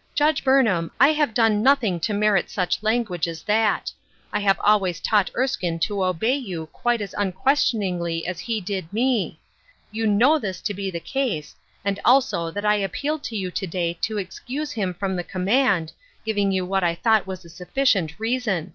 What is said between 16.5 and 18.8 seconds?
you what I thought was a sufficient reason.